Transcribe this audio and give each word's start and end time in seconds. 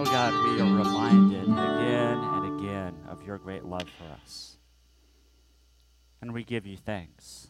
Oh 0.00 0.04
God, 0.04 0.32
we 0.44 0.60
are 0.60 0.76
reminded 0.76 1.42
again 1.42 2.18
and 2.18 2.60
again 2.60 2.94
of 3.08 3.26
your 3.26 3.36
great 3.36 3.64
love 3.64 3.88
for 3.98 4.04
us. 4.22 4.56
And 6.22 6.32
we 6.32 6.44
give 6.44 6.66
you 6.66 6.76
thanks 6.76 7.48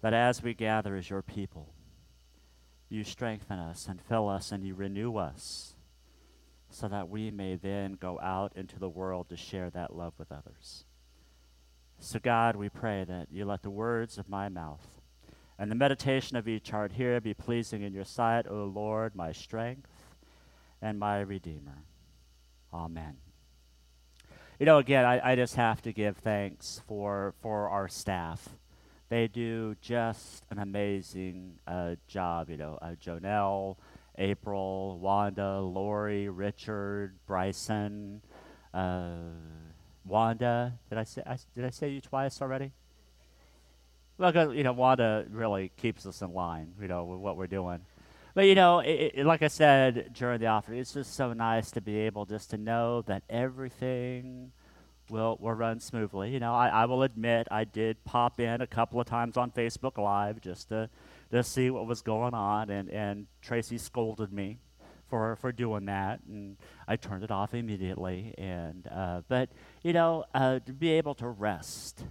that 0.00 0.14
as 0.14 0.42
we 0.42 0.54
gather 0.54 0.96
as 0.96 1.10
your 1.10 1.20
people, 1.20 1.74
you 2.88 3.04
strengthen 3.04 3.58
us 3.58 3.86
and 3.86 4.00
fill 4.00 4.26
us 4.26 4.50
and 4.50 4.64
you 4.64 4.74
renew 4.74 5.18
us 5.18 5.74
so 6.70 6.88
that 6.88 7.10
we 7.10 7.30
may 7.30 7.56
then 7.56 7.98
go 8.00 8.18
out 8.20 8.54
into 8.56 8.78
the 8.78 8.88
world 8.88 9.28
to 9.28 9.36
share 9.36 9.68
that 9.68 9.94
love 9.94 10.14
with 10.16 10.32
others. 10.32 10.86
So, 11.98 12.18
God, 12.18 12.56
we 12.56 12.70
pray 12.70 13.04
that 13.04 13.28
you 13.30 13.44
let 13.44 13.62
the 13.62 13.68
words 13.68 14.16
of 14.16 14.30
my 14.30 14.48
mouth 14.48 14.88
and 15.58 15.70
the 15.70 15.74
meditation 15.74 16.38
of 16.38 16.48
each 16.48 16.70
heart 16.70 16.92
here 16.92 17.20
be 17.20 17.34
pleasing 17.34 17.82
in 17.82 17.92
your 17.92 18.04
sight, 18.04 18.46
O 18.48 18.64
Lord, 18.64 19.14
my 19.14 19.32
strength 19.32 19.90
and 20.80 20.98
my 20.98 21.20
Redeemer. 21.20 21.84
Amen. 22.72 23.16
You 24.58 24.66
know, 24.66 24.78
again, 24.78 25.04
I, 25.04 25.32
I 25.32 25.36
just 25.36 25.56
have 25.56 25.82
to 25.82 25.92
give 25.92 26.16
thanks 26.16 26.80
for, 26.88 27.34
for 27.42 27.68
our 27.68 27.88
staff. 27.88 28.48
They 29.08 29.28
do 29.28 29.76
just 29.80 30.44
an 30.50 30.58
amazing 30.58 31.58
uh, 31.66 31.96
job. 32.08 32.50
You 32.50 32.56
know, 32.56 32.78
uh, 32.82 32.94
Jonelle, 33.00 33.76
April, 34.18 34.98
Wanda, 34.98 35.60
Lori, 35.60 36.28
Richard, 36.28 37.14
Bryson, 37.26 38.22
uh, 38.74 39.10
Wanda. 40.04 40.72
Did 40.88 40.98
I 40.98 41.04
say 41.04 41.22
I, 41.24 41.36
did 41.54 41.64
I 41.64 41.70
say 41.70 41.90
you 41.90 42.00
twice 42.00 42.42
already? 42.42 42.72
Well, 44.18 44.54
you 44.54 44.64
know, 44.64 44.72
Wanda 44.72 45.26
really 45.30 45.70
keeps 45.76 46.06
us 46.06 46.22
in 46.22 46.32
line. 46.32 46.72
You 46.80 46.88
know, 46.88 47.04
with 47.04 47.20
what 47.20 47.36
we're 47.36 47.46
doing. 47.46 47.82
But 48.36 48.48
you 48.48 48.54
know, 48.54 48.80
it, 48.80 49.12
it, 49.14 49.24
like 49.24 49.40
I 49.40 49.48
said 49.48 50.10
during 50.12 50.40
the 50.40 50.48
offer, 50.48 50.74
it's 50.74 50.92
just 50.92 51.14
so 51.14 51.32
nice 51.32 51.70
to 51.70 51.80
be 51.80 52.00
able 52.00 52.26
just 52.26 52.50
to 52.50 52.58
know 52.58 53.00
that 53.06 53.22
everything 53.30 54.52
will 55.08 55.38
will 55.40 55.54
run 55.54 55.80
smoothly. 55.80 56.32
You 56.32 56.40
know, 56.40 56.52
I, 56.52 56.68
I 56.68 56.84
will 56.84 57.02
admit 57.02 57.48
I 57.50 57.64
did 57.64 58.04
pop 58.04 58.38
in 58.38 58.60
a 58.60 58.66
couple 58.66 59.00
of 59.00 59.06
times 59.06 59.38
on 59.38 59.52
Facebook 59.52 59.96
Live 59.96 60.42
just 60.42 60.68
to 60.68 60.90
to 61.30 61.42
see 61.42 61.70
what 61.70 61.86
was 61.86 62.02
going 62.02 62.34
on, 62.34 62.68
and 62.68 62.90
and 62.90 63.26
Tracy 63.40 63.78
scolded 63.78 64.34
me 64.34 64.58
for 65.08 65.36
for 65.36 65.50
doing 65.50 65.86
that, 65.86 66.20
and 66.28 66.58
I 66.86 66.96
turned 66.96 67.24
it 67.24 67.30
off 67.30 67.54
immediately. 67.54 68.34
And 68.36 68.86
uh, 68.92 69.22
but 69.28 69.48
you 69.82 69.94
know, 69.94 70.26
uh, 70.34 70.58
to 70.58 70.74
be 70.74 70.90
able 70.90 71.14
to 71.14 71.28
rest, 71.28 72.04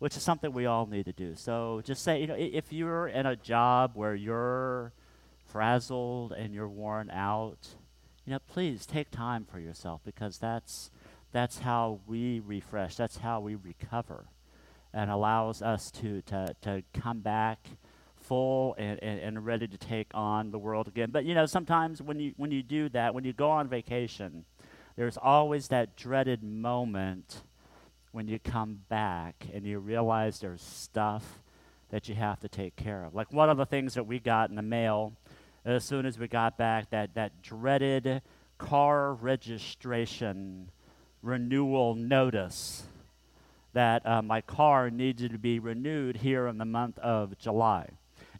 which 0.00 0.18
is 0.18 0.22
something 0.22 0.52
we 0.52 0.66
all 0.66 0.84
need 0.84 1.06
to 1.06 1.14
do. 1.14 1.34
So 1.34 1.80
just 1.82 2.02
say, 2.02 2.20
you 2.20 2.26
know, 2.26 2.36
if 2.36 2.74
you're 2.74 3.08
in 3.08 3.24
a 3.24 3.36
job 3.36 3.92
where 3.94 4.14
you're 4.14 4.92
frazzled 5.56 6.32
and 6.32 6.52
you're 6.52 6.68
worn 6.68 7.08
out, 7.08 7.68
you 8.26 8.32
know, 8.34 8.38
please 8.46 8.84
take 8.84 9.10
time 9.10 9.46
for 9.50 9.58
yourself 9.58 10.02
because 10.04 10.36
that's 10.36 10.90
that's 11.32 11.60
how 11.60 11.98
we 12.06 12.40
refresh. 12.40 12.94
That's 12.94 13.16
how 13.16 13.40
we 13.40 13.54
recover, 13.54 14.26
and 14.92 15.10
allows 15.10 15.62
us 15.62 15.90
to 15.92 16.20
to 16.22 16.54
to 16.60 16.82
come 16.92 17.20
back 17.20 17.70
full 18.20 18.74
and, 18.76 19.02
and, 19.02 19.18
and 19.18 19.46
ready 19.46 19.66
to 19.66 19.78
take 19.78 20.08
on 20.12 20.50
the 20.50 20.58
world 20.58 20.88
again. 20.88 21.08
But 21.10 21.24
you 21.24 21.34
know, 21.34 21.46
sometimes 21.46 22.02
when 22.02 22.20
you 22.20 22.34
when 22.36 22.50
you 22.50 22.62
do 22.62 22.90
that, 22.90 23.14
when 23.14 23.24
you 23.24 23.32
go 23.32 23.50
on 23.50 23.66
vacation, 23.66 24.44
there's 24.94 25.16
always 25.16 25.68
that 25.68 25.96
dreaded 25.96 26.42
moment 26.42 27.44
when 28.12 28.28
you 28.28 28.38
come 28.38 28.80
back 28.90 29.46
and 29.54 29.64
you 29.64 29.78
realize 29.78 30.38
there's 30.40 30.60
stuff 30.60 31.40
that 31.88 32.10
you 32.10 32.14
have 32.14 32.40
to 32.40 32.48
take 32.48 32.76
care 32.76 33.04
of. 33.04 33.14
Like 33.14 33.32
one 33.32 33.48
of 33.48 33.56
the 33.56 33.64
things 33.64 33.94
that 33.94 34.06
we 34.06 34.18
got 34.18 34.50
in 34.50 34.56
the 34.56 34.60
mail 34.60 35.14
as 35.66 35.84
soon 35.84 36.06
as 36.06 36.18
we 36.18 36.28
got 36.28 36.56
back, 36.56 36.90
that, 36.90 37.14
that 37.14 37.42
dreaded 37.42 38.22
car 38.56 39.12
registration 39.14 40.70
renewal 41.22 41.94
notice 41.94 42.84
that 43.72 44.06
uh, 44.06 44.22
my 44.22 44.40
car 44.40 44.88
needed 44.90 45.32
to 45.32 45.38
be 45.38 45.58
renewed 45.58 46.18
here 46.18 46.46
in 46.46 46.56
the 46.56 46.64
month 46.64 46.98
of 47.00 47.36
July. 47.36 47.88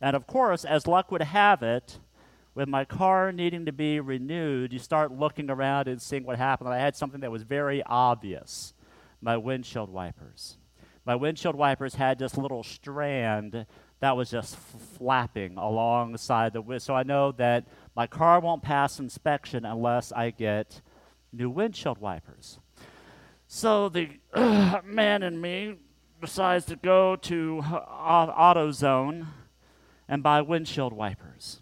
And 0.01 0.15
of 0.15 0.27
course, 0.27 0.65
as 0.65 0.87
luck 0.87 1.11
would 1.11 1.23
have 1.23 1.63
it, 1.63 1.99
with 2.55 2.69
my 2.69 2.87
car 2.87 3.33
needing 3.33 3.67
to 3.67 3.73
be 3.73 4.01
renewed, 4.01 4.73
you 4.73 4.79
start 4.79 5.13
looking 5.13 5.51
around 5.51 5.89
and 5.89 6.01
seeing 6.01 6.25
what 6.25 6.39
happened. 6.39 6.71
I 6.71 6.79
had 6.79 6.97
something 6.97 7.21
that 7.21 7.31
was 7.31 7.43
very 7.43 7.83
obvious 7.83 8.73
my 9.21 9.37
windshield 9.37 9.91
wipers. 9.91 10.57
My 11.05 11.15
windshield 11.15 11.57
wipers 11.57 11.95
had 11.95 12.19
this 12.19 12.37
little 12.37 12.63
strand 12.63 13.67
that 14.01 14.17
was 14.17 14.31
just 14.31 14.57
flapping 14.57 15.57
alongside 15.57 16.53
the 16.53 16.61
window. 16.61 16.79
So 16.79 16.95
I 16.95 17.03
know 17.03 17.33
that 17.33 17.67
my 17.95 18.07
car 18.07 18.41
won't 18.41 18.63
pass 18.63 18.99
inspection 18.99 19.65
unless 19.65 20.13
I 20.13 20.31
get 20.31 20.83
new 21.33 21.49
windshield 21.49 21.99
wipers. 21.99 22.59
So 23.47 23.89
the 23.89 24.11
uh, 24.35 24.81
man 24.85 25.23
in 25.23 25.41
me 25.41 25.77
decides 26.21 26.67
to 26.67 26.77
go 26.77 27.17
to 27.17 27.61
uh, 27.65 28.55
AutoZone 28.55 29.27
and 30.09 30.23
buy 30.23 30.43
windshield 30.43 30.93
wipers. 30.93 31.61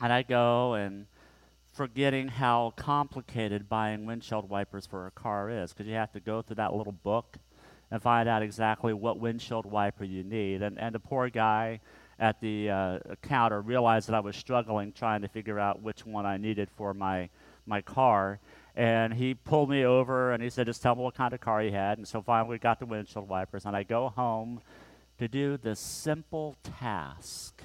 And 0.00 0.12
I 0.12 0.22
go 0.22 0.74
and 0.74 1.06
forgetting 1.72 2.28
how 2.28 2.72
complicated 2.76 3.68
buying 3.68 4.06
windshield 4.06 4.48
wipers 4.48 4.86
for 4.86 5.06
a 5.06 5.10
car 5.10 5.50
is 5.50 5.72
because 5.72 5.86
you 5.86 5.94
have 5.94 6.12
to 6.12 6.20
go 6.20 6.42
through 6.42 6.56
that 6.56 6.74
little 6.74 6.92
book 6.92 7.38
and 7.90 8.02
find 8.02 8.28
out 8.28 8.42
exactly 8.42 8.92
what 8.92 9.18
windshield 9.18 9.66
wiper 9.66 10.04
you 10.04 10.22
need. 10.22 10.62
And, 10.62 10.78
and 10.78 10.94
the 10.94 11.00
poor 11.00 11.28
guy 11.28 11.80
at 12.18 12.40
the 12.40 12.70
uh, 12.70 12.98
counter 13.22 13.60
realized 13.60 14.08
that 14.08 14.14
I 14.14 14.20
was 14.20 14.36
struggling 14.36 14.92
trying 14.92 15.22
to 15.22 15.28
figure 15.28 15.58
out 15.58 15.82
which 15.82 16.04
one 16.04 16.26
I 16.26 16.36
needed 16.36 16.68
for 16.76 16.92
my, 16.92 17.30
my 17.66 17.80
car. 17.80 18.40
And 18.76 19.14
he 19.14 19.34
pulled 19.34 19.70
me 19.70 19.84
over 19.84 20.32
and 20.32 20.42
he 20.42 20.50
said, 20.50 20.66
just 20.66 20.82
tell 20.82 20.94
me 20.94 21.02
what 21.02 21.14
kind 21.14 21.32
of 21.34 21.40
car 21.40 21.60
he 21.60 21.70
had. 21.70 21.98
And 21.98 22.06
so 22.06 22.22
finally 22.22 22.50
we 22.50 22.58
got 22.58 22.78
the 22.78 22.86
windshield 22.86 23.28
wipers. 23.28 23.64
And 23.64 23.74
I 23.74 23.82
go 23.82 24.10
home 24.10 24.60
to 25.18 25.28
do 25.28 25.56
the 25.56 25.74
simple 25.74 26.56
task 26.62 27.62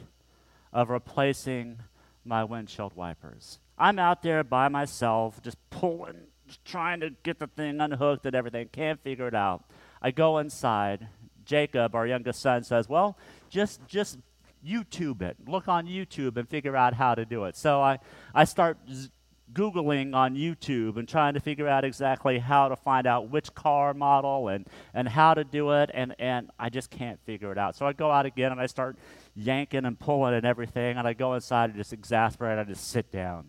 of 0.74 0.90
replacing 0.90 1.80
my 2.26 2.44
windshield 2.44 2.96
wipers. 2.96 3.60
I'm 3.78 4.00
out 4.00 4.24
there 4.24 4.44
by 4.44 4.68
myself, 4.70 5.42
just 5.42 5.58
pulling, 5.70 6.18
just 6.48 6.64
trying 6.66 7.02
to 7.02 7.12
get 7.24 7.40
the 7.40 7.48
thing 7.48 7.80
unhooked 7.80 8.26
and 8.26 8.36
everything. 8.36 8.70
Can't 8.72 9.02
figure 9.02 9.28
it 9.28 9.36
out. 9.36 9.66
I 10.06 10.12
go 10.12 10.38
inside. 10.38 11.08
Jacob, 11.46 11.96
our 11.96 12.06
youngest 12.06 12.40
son, 12.40 12.64
says, 12.64 12.88
Well, 12.88 13.18
just, 13.50 13.88
just 13.88 14.20
YouTube 14.64 15.24
it. 15.24 15.36
Look 15.48 15.68
on 15.68 15.88
YouTube 15.88 16.38
and 16.38 16.48
figure 16.48 16.76
out 16.76 16.94
how 16.94 17.16
to 17.16 17.26
do 17.26 17.46
it. 17.46 17.56
So 17.56 17.82
I, 17.82 17.98
I 18.32 18.44
start 18.44 18.78
z- 18.88 19.10
Googling 19.52 20.14
on 20.14 20.36
YouTube 20.36 20.98
and 20.98 21.10
trying 21.10 21.34
to 21.34 21.40
figure 21.40 21.68
out 21.68 21.84
exactly 21.84 22.38
how 22.38 22.68
to 22.68 22.76
find 22.76 23.08
out 23.08 23.32
which 23.32 23.52
car 23.56 23.96
model 23.96 24.48
and, 24.48 24.68
and 24.94 25.10
how 25.10 25.34
to 25.34 25.44
do 25.44 25.72
it, 25.72 25.90
and, 25.92 26.14
and 26.20 26.52
I 26.60 26.70
just 26.70 26.92
can't 26.92 27.20
figure 27.26 27.52
it 27.52 27.58
out. 27.58 27.76
So 27.76 27.88
I 27.88 27.94
go 27.94 28.12
out 28.12 28.28
again 28.28 28.52
and 28.52 28.62
I 28.62 28.68
start 28.68 28.98
yanking 29.36 29.86
and 29.86 29.98
pulling 29.98 30.36
and 30.36 30.46
everything, 30.46 30.98
and 30.98 31.08
I 31.08 31.14
go 31.14 31.34
inside 31.34 31.72
and 31.72 31.78
just 31.78 31.94
exasperate. 31.94 32.60
I 32.60 32.64
just 32.64 32.92
sit 32.92 33.12
down. 33.12 33.48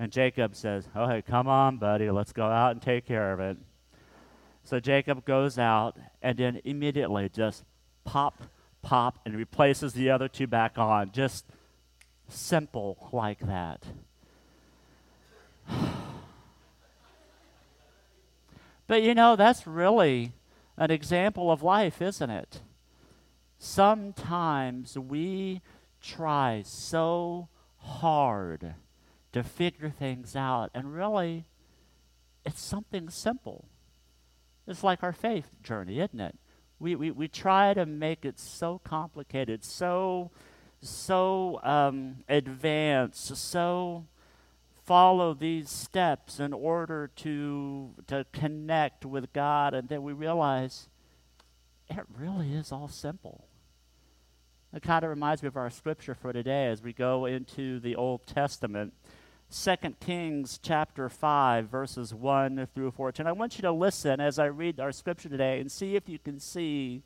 And 0.00 0.10
Jacob 0.10 0.56
says, 0.56 0.88
Oh, 0.96 1.06
hey, 1.06 1.22
come 1.22 1.46
on, 1.46 1.76
buddy, 1.76 2.10
let's 2.10 2.32
go 2.32 2.46
out 2.46 2.72
and 2.72 2.82
take 2.82 3.06
care 3.06 3.32
of 3.32 3.38
it. 3.38 3.58
So 4.64 4.80
Jacob 4.80 5.24
goes 5.26 5.58
out 5.58 5.96
and 6.22 6.38
then 6.38 6.60
immediately 6.64 7.28
just 7.28 7.64
pop, 8.04 8.42
pop, 8.80 9.18
and 9.26 9.36
replaces 9.36 9.92
the 9.92 10.10
other 10.10 10.26
two 10.26 10.46
back 10.46 10.78
on. 10.78 11.12
Just 11.12 11.44
simple 12.28 13.10
like 13.12 13.40
that. 13.40 13.82
but 18.86 19.02
you 19.02 19.14
know, 19.14 19.36
that's 19.36 19.66
really 19.66 20.32
an 20.78 20.90
example 20.90 21.52
of 21.52 21.62
life, 21.62 22.00
isn't 22.00 22.30
it? 22.30 22.60
Sometimes 23.58 24.98
we 24.98 25.60
try 26.00 26.62
so 26.64 27.48
hard 27.78 28.74
to 29.32 29.42
figure 29.42 29.90
things 29.90 30.34
out, 30.34 30.70
and 30.74 30.94
really, 30.94 31.44
it's 32.44 32.62
something 32.62 33.10
simple. 33.10 33.66
It's 34.66 34.82
like 34.82 35.02
our 35.02 35.12
faith 35.12 35.50
journey, 35.62 36.00
isn't 36.00 36.20
it? 36.20 36.36
We, 36.78 36.96
we, 36.96 37.10
we 37.10 37.28
try 37.28 37.74
to 37.74 37.86
make 37.86 38.24
it 38.24 38.38
so 38.38 38.80
complicated, 38.82 39.64
so, 39.64 40.30
so 40.80 41.60
um, 41.62 42.24
advanced, 42.28 43.36
so 43.36 44.06
follow 44.84 45.34
these 45.34 45.70
steps 45.70 46.40
in 46.40 46.52
order 46.52 47.10
to, 47.16 47.90
to 48.06 48.26
connect 48.32 49.04
with 49.04 49.32
God, 49.32 49.72
and 49.72 49.88
then 49.88 50.02
we 50.02 50.12
realize 50.12 50.88
it 51.88 52.04
really 52.18 52.52
is 52.52 52.72
all 52.72 52.88
simple. 52.88 53.46
It 54.74 54.82
kind 54.82 55.04
of 55.04 55.10
reminds 55.10 55.42
me 55.42 55.46
of 55.46 55.56
our 55.56 55.70
scripture 55.70 56.14
for 56.14 56.32
today 56.32 56.66
as 56.66 56.82
we 56.82 56.92
go 56.92 57.26
into 57.26 57.78
the 57.78 57.94
Old 57.94 58.26
Testament. 58.26 58.92
2 59.50 59.76
Kings 60.00 60.58
chapter 60.62 61.08
5, 61.08 61.68
verses 61.68 62.12
1 62.12 62.68
through 62.74 62.90
14. 62.90 63.26
I 63.26 63.32
want 63.32 63.56
you 63.56 63.62
to 63.62 63.72
listen 63.72 64.20
as 64.20 64.38
I 64.38 64.46
read 64.46 64.80
our 64.80 64.90
scripture 64.90 65.28
today 65.28 65.60
and 65.60 65.70
see 65.70 65.96
if 65.96 66.08
you 66.08 66.18
can 66.18 66.40
see 66.40 67.02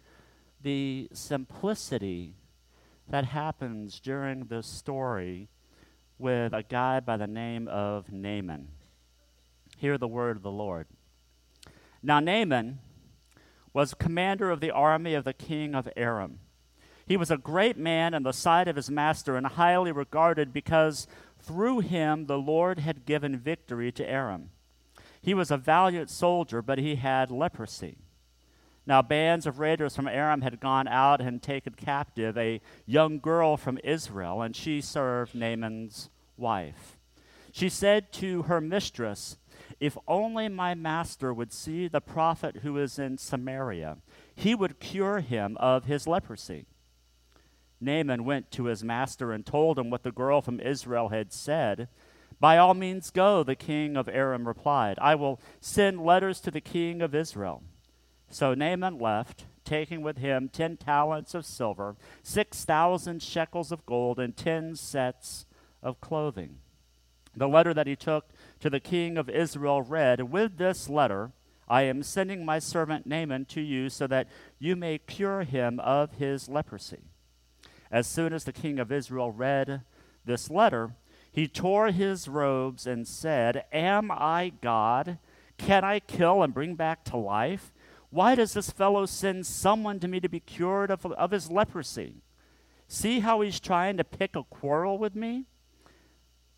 the 0.63 1.09
simplicity 1.13 2.35
that 3.09 3.27
happens 3.27 4.01
during 4.01 4.45
this 4.45 4.67
story 4.67 5.49
with 6.19 6.53
a 6.53 6.63
guy 6.63 7.01
by 7.01 7.17
the 7.17 7.27
name 7.27 7.69
of 7.69 8.11
Naaman. 8.11 8.69
Hear 9.77 9.99
the 9.99 10.09
word 10.09 10.37
of 10.37 10.43
the 10.43 10.51
Lord. 10.51 10.87
Now, 12.03 12.21
Naaman 12.21 12.79
was 13.73 13.95
commander 13.95 14.51
of 14.51 14.61
the 14.61 14.71
army 14.71 15.15
of 15.15 15.25
the 15.25 15.33
king 15.33 15.75
of 15.75 15.89
Aram. 15.97 16.41
He 17.07 17.17
was 17.17 17.31
a 17.31 17.39
great 17.39 17.79
man 17.79 18.13
in 18.13 18.23
the 18.23 18.33
sight 18.33 18.69
of 18.69 18.77
his 18.77 18.91
master 18.91 19.37
and 19.37 19.47
highly 19.47 19.93
regarded 19.93 20.53
because 20.53 21.07
through 21.49 21.79
him 21.79 22.27
the 22.27 22.39
Lord 22.39 22.79
had 22.79 23.07
given 23.07 23.39
victory 23.39 23.91
to 23.93 24.07
Aram. 24.07 24.51
He 25.23 25.33
was 25.33 25.51
a 25.51 25.57
valiant 25.57 26.11
soldier, 26.11 26.61
but 26.61 26.77
he 26.79 26.97
had 26.97 27.31
leprosy. 27.31 27.97
Now, 28.87 29.01
bands 29.01 29.47
of 29.47 29.59
raiders 29.59 29.97
from 29.97 30.09
Aram 30.09 30.43
had 30.43 30.61
gone 30.61 30.87
out 30.87 31.23
and 31.23 31.43
taken 31.43 31.73
captive 31.73 32.37
a 32.37 32.61
young 32.85 33.19
girl 33.19 33.57
from 33.57 33.79
Israel, 33.83 34.43
and 34.43 34.55
she 34.55 34.83
served 34.83 35.35
Naaman's 35.35 36.11
wife. 36.37 36.99
She 37.51 37.71
said 37.71 38.13
to 38.13 38.43
her 38.43 38.61
mistress, 38.61 39.39
If 39.81 39.97
only 40.07 40.49
my 40.49 40.75
master 40.75 41.33
would 41.33 41.55
see 41.55 41.89
the 41.89 42.03
prophet 42.03 42.57
who 42.57 42.77
is 42.77 42.99
in 42.99 43.17
Samaria, 43.17 43.97
he 44.35 44.55
would 44.55 44.81
cure 44.81 45.21
him 45.21 45.57
of 45.59 45.87
his 45.87 46.07
leprosy. 46.07 46.67
Naaman 47.81 48.25
went 48.25 48.51
to 48.53 48.65
his 48.65 48.83
master 48.83 49.33
and 49.33 49.45
told 49.45 49.79
him 49.79 49.91
what 49.91 50.03
the 50.03 50.13
girl 50.13 50.41
from 50.41 50.61
Israel 50.61 51.09
had 51.09 51.33
said. 51.33 51.89
By 52.41 52.59
all 52.59 52.75
means, 52.75 53.11
go, 53.11 53.43
the 53.43 53.57
king 53.57 53.97
of 53.97 54.09
Aram 54.09 54.47
replied. 54.47 54.99
I 55.01 55.15
will 55.15 55.41
send 55.61 56.05
letters 56.05 56.41
to 56.41 56.51
the 56.51 56.61
king 56.61 57.03
of 57.03 57.15
Israel. 57.15 57.63
So 58.31 58.55
Naaman 58.55 58.99
left, 58.99 59.47
taking 59.65 60.03
with 60.03 60.19
him 60.19 60.49
ten 60.49 60.77
talents 60.77 61.35
of 61.35 61.47
silver, 61.47 61.97
six 62.23 62.65
thousand 62.65 63.23
shekels 63.23 63.73
of 63.73 63.87
gold, 63.87 64.19
and 64.19 64.37
ten 64.37 64.77
sets 64.77 65.47
of 65.83 66.01
clothing. 66.01 66.59
The 67.37 67.49
letter 67.49 67.73
that 67.75 67.87
he 67.87 67.97
took 67.97 68.29
to 68.61 68.71
the 68.71 68.81
king 68.81 69.17
of 69.17 69.29
Israel 69.29 69.83
read, 69.83 70.33
With 70.33 70.59
this 70.59 70.89
letter 70.89 71.33
I 71.69 71.83
am 71.83 72.03
sending 72.03 72.45
my 72.45 72.59
servant 72.59 73.07
Naaman 73.07 73.45
to 73.47 73.61
you 73.61 73.91
so 73.91 74.07
that 74.07 74.29
you 74.59 74.75
may 74.75 74.99
cure 74.99 75.43
him 75.43 75.79
of 75.81 76.13
his 76.13 76.49
leprosy. 76.49 77.05
As 77.91 78.07
soon 78.07 78.33
as 78.33 78.45
the 78.45 78.53
king 78.53 78.79
of 78.79 78.93
Israel 78.93 79.33
read 79.33 79.83
this 80.25 80.51
letter, 80.51 80.93
he 81.31 81.47
tore 81.47 81.91
his 81.91 82.29
robes 82.29 82.87
and 82.87 83.07
said, 83.07 83.65
Am 83.73 84.11
I 84.11 84.53
God? 84.61 85.19
Can 85.57 85.85
I 85.85 86.01
kill 86.01 86.43
and 86.43 86.55
bring 86.55 86.75
back 86.75 87.05
to 87.05 87.17
life? 87.17 87.73
Why 88.11 88.35
does 88.35 88.55
this 88.55 88.71
fellow 88.71 89.07
send 89.07 89.47
someone 89.47 90.01
to 90.01 90.09
me 90.09 90.21
to 90.21 90.29
be 90.29 90.41
cured 90.41 90.91
of, 90.91 91.05
of 91.05 91.31
his 91.31 91.51
leprosy? 91.51 92.23
See 92.87 93.21
how 93.21 93.43
he's 93.43 93.61
trying 93.61 93.99
to 93.99 94.05
pick 94.05 94.35
a 94.35 94.45
quarrel 94.45 94.99
with 94.99 95.15
me? 95.15 95.45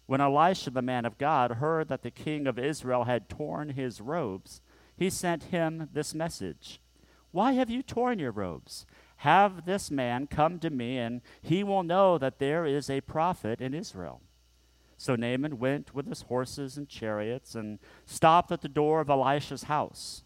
When 0.06 0.20
Elisha, 0.20 0.70
the 0.70 0.82
man 0.82 1.04
of 1.04 1.18
God, 1.18 1.52
heard 1.52 1.88
that 1.88 2.02
the 2.02 2.10
king 2.10 2.46
of 2.46 2.58
Israel 2.58 3.04
had 3.04 3.28
torn 3.28 3.70
his 3.70 4.00
robes, 4.00 4.60
he 4.96 5.10
sent 5.10 5.44
him 5.44 5.88
this 5.92 6.14
message 6.14 6.80
Why 7.32 7.52
have 7.52 7.70
you 7.70 7.82
torn 7.82 8.18
your 8.18 8.32
robes? 8.32 8.86
Have 9.20 9.66
this 9.66 9.90
man 9.90 10.26
come 10.26 10.58
to 10.60 10.70
me, 10.70 10.96
and 10.96 11.20
he 11.42 11.62
will 11.62 11.82
know 11.82 12.16
that 12.16 12.38
there 12.38 12.64
is 12.64 12.88
a 12.88 13.02
prophet 13.02 13.60
in 13.60 13.74
Israel. 13.74 14.22
So 14.96 15.14
Naaman 15.14 15.58
went 15.58 15.94
with 15.94 16.06
his 16.06 16.22
horses 16.22 16.78
and 16.78 16.88
chariots 16.88 17.54
and 17.54 17.80
stopped 18.06 18.50
at 18.50 18.62
the 18.62 18.68
door 18.68 19.02
of 19.02 19.10
Elisha's 19.10 19.64
house. 19.64 20.24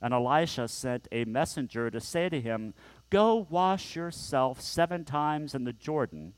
And 0.00 0.14
Elisha 0.14 0.68
sent 0.68 1.08
a 1.10 1.24
messenger 1.24 1.90
to 1.90 2.00
say 2.00 2.28
to 2.28 2.40
him, 2.40 2.74
Go 3.10 3.48
wash 3.50 3.96
yourself 3.96 4.60
seven 4.60 5.04
times 5.04 5.52
in 5.52 5.64
the 5.64 5.72
Jordan, 5.72 6.34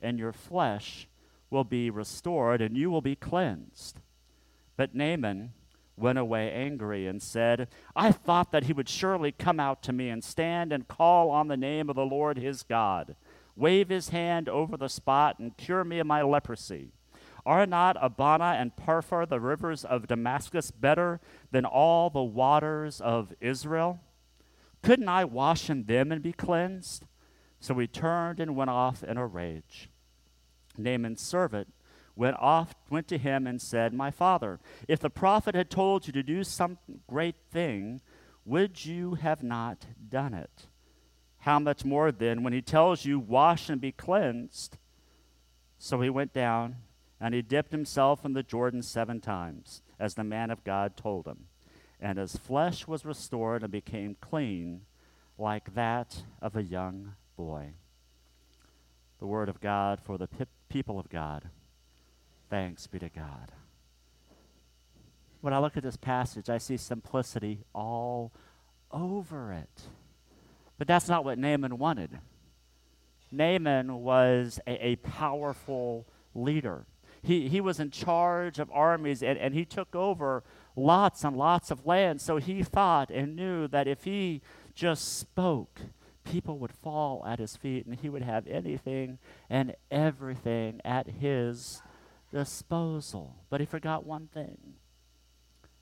and 0.00 0.18
your 0.18 0.32
flesh 0.32 1.06
will 1.50 1.64
be 1.64 1.90
restored, 1.90 2.62
and 2.62 2.78
you 2.78 2.90
will 2.90 3.02
be 3.02 3.14
cleansed. 3.14 4.00
But 4.78 4.94
Naaman 4.94 5.52
went 5.96 6.18
away 6.18 6.50
angry 6.50 7.06
and 7.06 7.22
said, 7.22 7.68
I 7.94 8.12
thought 8.12 8.52
that 8.52 8.64
he 8.64 8.72
would 8.72 8.88
surely 8.88 9.32
come 9.32 9.60
out 9.60 9.82
to 9.84 9.92
me 9.92 10.08
and 10.08 10.24
stand 10.24 10.72
and 10.72 10.88
call 10.88 11.30
on 11.30 11.48
the 11.48 11.56
name 11.56 11.88
of 11.88 11.96
the 11.96 12.06
Lord 12.06 12.38
his 12.38 12.62
God, 12.62 13.16
wave 13.56 13.88
his 13.88 14.08
hand 14.08 14.48
over 14.48 14.76
the 14.76 14.88
spot, 14.88 15.38
and 15.38 15.56
cure 15.56 15.84
me 15.84 15.98
of 15.98 16.06
my 16.06 16.22
leprosy. 16.22 16.92
Are 17.44 17.66
not 17.66 17.96
Abana 18.00 18.56
and 18.58 18.74
Pharpar, 18.76 19.28
the 19.28 19.40
rivers 19.40 19.84
of 19.84 20.06
Damascus, 20.06 20.70
better 20.70 21.20
than 21.50 21.64
all 21.64 22.08
the 22.08 22.22
waters 22.22 23.00
of 23.00 23.34
Israel? 23.40 24.00
Couldn't 24.82 25.08
I 25.08 25.24
wash 25.24 25.68
in 25.68 25.84
them 25.84 26.12
and 26.12 26.22
be 26.22 26.32
cleansed? 26.32 27.04
So 27.60 27.78
he 27.78 27.86
turned 27.86 28.40
and 28.40 28.56
went 28.56 28.70
off 28.70 29.04
in 29.04 29.16
a 29.16 29.26
rage. 29.26 29.88
Naaman's 30.76 31.20
servant 31.20 31.72
went 32.14 32.36
off, 32.38 32.74
went 32.90 33.08
to 33.08 33.18
him 33.18 33.46
and 33.46 33.60
said, 33.60 33.92
My 33.92 34.10
father, 34.10 34.60
if 34.88 35.00
the 35.00 35.10
prophet 35.10 35.54
had 35.54 35.70
told 35.70 36.06
you 36.06 36.12
to 36.12 36.22
do 36.22 36.44
some 36.44 36.78
great 37.06 37.36
thing, 37.50 38.00
would 38.44 38.84
you 38.84 39.14
have 39.14 39.42
not 39.42 39.86
done 40.08 40.34
it? 40.34 40.66
How 41.38 41.58
much 41.58 41.84
more 41.84 42.12
then 42.12 42.42
when 42.42 42.52
he 42.52 42.62
tells 42.62 43.04
you, 43.04 43.18
Wash 43.18 43.68
and 43.68 43.80
be 43.80 43.92
cleansed? 43.92 44.76
So 45.78 46.00
he 46.00 46.10
went 46.10 46.32
down 46.32 46.76
and 47.20 47.34
he 47.34 47.42
dipped 47.42 47.72
himself 47.72 48.24
in 48.24 48.32
the 48.32 48.42
Jordan 48.42 48.82
seven 48.82 49.20
times, 49.20 49.82
as 49.98 50.14
the 50.14 50.24
man 50.24 50.50
of 50.50 50.64
God 50.64 50.96
told 50.96 51.26
him. 51.26 51.46
And 52.00 52.18
his 52.18 52.36
flesh 52.36 52.88
was 52.88 53.04
restored 53.04 53.62
and 53.62 53.70
became 53.70 54.16
clean, 54.20 54.82
like 55.38 55.74
that 55.74 56.24
of 56.40 56.56
a 56.56 56.62
young 56.62 57.14
boy. 57.36 57.74
The 59.20 59.26
word 59.26 59.48
of 59.48 59.60
God 59.60 60.00
for 60.00 60.18
the 60.18 60.26
pe- 60.26 60.46
people 60.68 60.98
of 60.98 61.08
God. 61.08 61.48
Thanks 62.52 62.86
be 62.86 62.98
to 62.98 63.08
God. 63.08 63.50
When 65.40 65.54
I 65.54 65.58
look 65.58 65.78
at 65.78 65.82
this 65.82 65.96
passage, 65.96 66.50
I 66.50 66.58
see 66.58 66.76
simplicity 66.76 67.60
all 67.74 68.30
over 68.90 69.54
it. 69.54 69.84
But 70.76 70.86
that's 70.86 71.08
not 71.08 71.24
what 71.24 71.38
Naaman 71.38 71.78
wanted. 71.78 72.18
Naaman 73.30 74.02
was 74.02 74.60
a, 74.66 74.88
a 74.88 74.96
powerful 74.96 76.06
leader. 76.34 76.84
He, 77.22 77.48
he 77.48 77.62
was 77.62 77.80
in 77.80 77.90
charge 77.90 78.58
of 78.58 78.70
armies 78.70 79.22
and, 79.22 79.38
and 79.38 79.54
he 79.54 79.64
took 79.64 79.96
over 79.96 80.44
lots 80.76 81.24
and 81.24 81.34
lots 81.34 81.70
of 81.70 81.86
land. 81.86 82.20
So 82.20 82.36
he 82.36 82.62
thought 82.62 83.10
and 83.10 83.34
knew 83.34 83.66
that 83.68 83.88
if 83.88 84.04
he 84.04 84.42
just 84.74 85.18
spoke, 85.18 85.80
people 86.22 86.58
would 86.58 86.72
fall 86.72 87.24
at 87.26 87.38
his 87.38 87.56
feet 87.56 87.86
and 87.86 87.98
he 87.98 88.10
would 88.10 88.20
have 88.22 88.46
anything 88.46 89.18
and 89.48 89.74
everything 89.90 90.82
at 90.84 91.06
his 91.08 91.80
disposal. 92.32 93.36
But 93.50 93.60
he 93.60 93.66
forgot 93.66 94.04
one 94.04 94.26
thing 94.26 94.74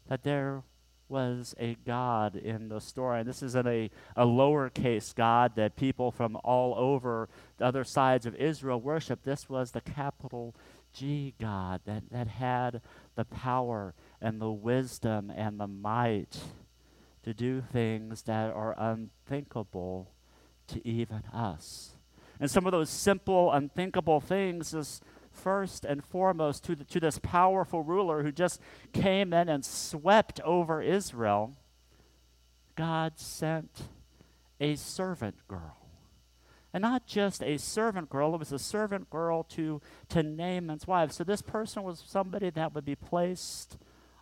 that 0.09 0.25
there 0.25 0.65
was 1.09 1.55
a 1.59 1.77
God 1.87 2.37
in 2.37 2.69
the 2.69 2.81
story. 2.81 3.21
And 3.21 3.29
this 3.29 3.43
isn't 3.43 3.67
a, 3.67 3.91
a 4.17 4.25
lowercase 4.25 5.15
God 5.15 5.57
that 5.57 5.77
people 5.77 6.11
from 6.11 6.37
all 6.45 6.75
over 6.77 7.29
the 7.59 7.65
other 7.65 7.85
sides 7.85 8.27
of 8.27 8.35
Israel 8.37 8.81
worship. 8.81 9.23
This 9.25 9.49
was 9.49 9.73
the 9.73 9.81
capital 9.81 10.55
G 10.93 11.35
God 11.41 11.81
that, 11.85 12.11
that 12.11 12.29
had 12.29 12.81
the 13.17 13.25
power 13.25 13.95
and 14.21 14.41
the 14.41 14.51
wisdom 14.51 15.33
and 15.35 15.59
the 15.59 15.67
might 15.67 16.39
to 17.23 17.35
do 17.35 17.61
things 17.61 18.23
that 18.23 18.53
are 18.53 18.75
unthinkable 18.79 20.13
to 20.69 20.87
even 20.87 21.23
us. 21.33 21.95
And 22.39 22.51
some 22.51 22.67
of 22.67 22.73
those 22.73 22.89
simple, 22.89 23.53
unthinkable 23.53 24.21
things 24.21 24.73
is 24.73 25.01
first 25.43 25.85
and 25.85 26.05
foremost 26.05 26.65
to, 26.65 26.75
the, 26.75 26.85
to 26.85 27.01
this 27.01 27.19
powerful 27.19 27.83
ruler 27.83 28.23
who 28.23 28.33
just 28.33 28.61
came 28.93 29.33
in 29.33 29.49
and 29.49 29.65
swept 29.65 30.41
over 30.41 30.83
Israel. 30.83 31.57
God 32.77 33.19
sent 33.19 33.89
a 34.61 34.75
servant 34.77 35.37
girl. 35.49 35.77
And 36.73 36.83
not 36.83 37.07
just 37.07 37.43
a 37.43 37.57
servant 37.57 38.11
girl, 38.11 38.35
it 38.35 38.39
was 38.39 38.53
a 38.53 38.59
servant 38.59 39.11
girl 39.11 39.43
to, 39.45 39.81
to 40.11 40.23
Naaman's 40.23 40.87
wife. 40.87 41.13
So 41.13 41.25
this 41.25 41.43
person 41.43 41.83
was 41.83 42.03
somebody 42.07 42.51
that 42.51 42.75
would 42.75 42.85
be 42.85 42.95
placed 42.95 43.77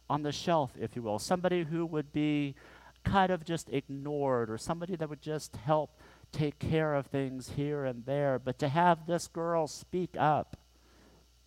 on 0.09 0.23
the 0.23 0.33
shelf, 0.33 0.73
if 0.81 0.97
you 0.97 1.03
will, 1.03 1.19
somebody 1.19 1.65
who 1.65 1.85
would 1.85 2.13
be 2.13 2.55
kind 3.05 3.31
of 3.31 3.45
just 3.45 3.69
ignored, 3.71 4.51
or 4.51 4.57
somebody 4.57 4.97
that 4.97 5.09
would 5.09 5.21
just 5.21 5.57
help 5.57 5.99
take 6.33 6.59
care 6.59 6.95
of 6.95 7.07
things 7.07 7.53
here 7.57 7.85
and 7.85 8.07
there. 8.07 8.39
But 8.39 8.59
to 8.61 8.69
have 8.69 9.07
this 9.07 9.29
girl 9.29 9.67
speak 9.67 10.15
up 10.19 10.57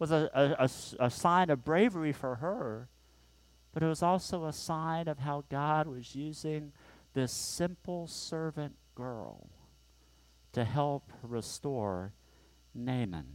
was 0.02 0.10
a, 0.12 0.32
a, 0.34 0.66
a, 0.66 1.06
a 1.06 1.10
sign 1.12 1.52
of 1.52 1.64
bravery 1.64 2.12
for 2.12 2.38
her, 2.38 2.90
but 3.72 3.84
it 3.84 3.86
was 3.86 4.02
also 4.02 4.46
a 4.46 4.52
sign 4.52 5.08
of 5.08 5.20
how 5.20 5.44
God 5.48 5.86
was 5.86 6.16
using 6.16 6.72
this 7.14 7.32
simple 7.32 8.08
servant 8.08 8.74
girl 8.96 9.48
to 10.54 10.64
help 10.66 11.14
restore 11.22 12.14
Naaman. 12.74 13.28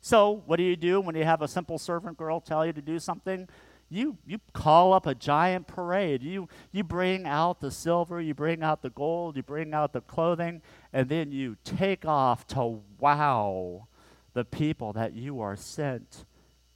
So, 0.00 0.42
what 0.46 0.56
do 0.56 0.62
you 0.62 0.76
do 0.76 0.98
when 0.98 1.14
you 1.14 1.24
have 1.24 1.42
a 1.42 1.48
simple 1.48 1.78
servant 1.78 2.16
girl 2.16 2.40
tell 2.40 2.64
you 2.64 2.72
to 2.72 2.80
do 2.80 2.98
something? 2.98 3.46
You, 3.90 4.16
you 4.24 4.38
call 4.54 4.94
up 4.94 5.06
a 5.06 5.14
giant 5.14 5.66
parade. 5.66 6.22
You, 6.22 6.48
you 6.72 6.84
bring 6.84 7.26
out 7.26 7.60
the 7.60 7.70
silver, 7.70 8.18
you 8.18 8.32
bring 8.32 8.62
out 8.62 8.80
the 8.80 8.88
gold, 8.88 9.36
you 9.36 9.42
bring 9.42 9.74
out 9.74 9.92
the 9.92 10.00
clothing, 10.00 10.62
and 10.90 11.10
then 11.10 11.32
you 11.32 11.58
take 11.64 12.06
off 12.06 12.46
to 12.46 12.80
wow 12.98 13.88
the 14.32 14.44
people 14.44 14.92
that 14.92 15.14
you 15.14 15.40
are 15.40 15.56
sent 15.56 16.24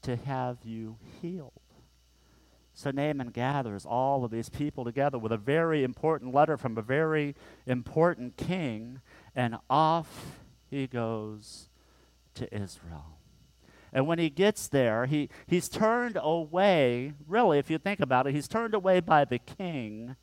to 0.02 0.16
have 0.16 0.58
you 0.64 0.96
healed. 1.20 1.52
So 2.74 2.90
Naaman 2.90 3.28
gathers 3.28 3.86
all 3.86 4.24
of 4.24 4.32
these 4.32 4.48
people 4.48 4.84
together 4.84 5.16
with 5.16 5.30
a 5.30 5.36
very 5.36 5.84
important 5.84 6.34
letter 6.34 6.56
from 6.56 6.76
a 6.76 6.82
very 6.82 7.36
important 7.66 8.36
king, 8.36 9.00
and 9.34 9.56
off 9.70 10.40
he 10.68 10.88
goes 10.88 11.68
to 12.34 12.52
Israel. 12.52 13.18
And 13.92 14.08
when 14.08 14.18
he 14.18 14.28
gets 14.28 14.66
there, 14.66 15.06
he, 15.06 15.28
he's 15.46 15.68
turned 15.68 16.18
away, 16.20 17.12
really, 17.28 17.60
if 17.60 17.70
you 17.70 17.78
think 17.78 18.00
about 18.00 18.26
it, 18.26 18.34
he's 18.34 18.48
turned 18.48 18.74
away 18.74 18.98
by 18.98 19.24
the 19.24 19.38
king 19.38 20.16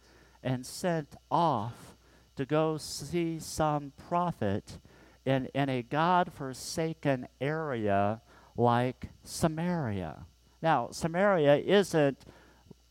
and 0.43 0.65
sent 0.65 1.15
off 1.31 1.95
to 2.35 2.45
go 2.45 2.77
see 2.77 3.39
some 3.39 3.93
prophet 4.09 4.79
in, 5.25 5.47
in 5.53 5.69
a 5.69 5.81
God 5.81 6.31
forsaken 6.33 7.27
area 7.39 8.21
like 8.57 9.09
Samaria. 9.23 10.25
Now, 10.61 10.89
Samaria 10.91 11.57
isn't 11.57 12.19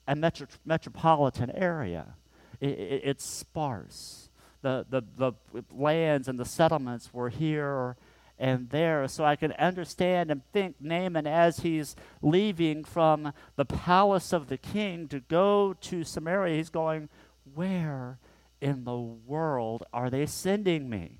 a 0.07 0.17
metro- 0.17 0.47
metropolitan 0.65 1.51
area, 1.51 2.15
it, 2.61 2.71
it, 2.71 3.03
it's 3.05 3.25
sparse. 3.25 4.29
The, 4.63 4.85
the, 4.91 5.03
the 5.17 5.33
lands 5.73 6.29
and 6.29 6.39
the 6.39 6.45
settlements 6.45 7.15
were 7.15 7.31
here 7.31 7.97
and 8.39 8.69
there. 8.71 9.09
So 9.09 9.25
I 9.25 9.37
can 9.37 9.53
understand 9.53 10.31
and 10.31 10.43
think 10.53 10.77
Naaman 10.81 11.27
as 11.27 11.61
he's 11.61 11.97
leaving 12.21 12.85
from 12.85 13.33
the 13.57 13.65
palace 13.65 14.33
of 14.33 14.49
the 14.49 14.59
king 14.59 15.09
to 15.09 15.21
go 15.21 15.75
to 15.81 16.05
Samaria, 16.05 16.57
he's 16.57 16.71
going, 16.71 17.09
Where 17.55 18.19
in 18.61 18.85
the 18.85 18.99
world 18.99 19.85
are 19.93 20.11
they 20.11 20.27
sending 20.27 20.91
me? 20.91 21.20